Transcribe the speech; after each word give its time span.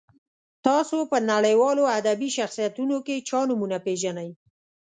تاسو 0.65 0.97
په 1.11 1.17
نړیوالو 1.31 1.83
ادبي 1.99 2.29
شخصیتونو 2.37 2.97
کې 3.05 3.25
چا 3.29 3.39
نومونه 3.49 3.77
پیژنئ. 3.85 4.29